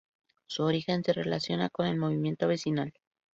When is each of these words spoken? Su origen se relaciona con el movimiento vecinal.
Su 0.47 0.63
origen 0.63 1.03
se 1.03 1.13
relaciona 1.13 1.69
con 1.69 1.85
el 1.85 1.95
movimiento 1.95 2.47
vecinal. 2.47 2.91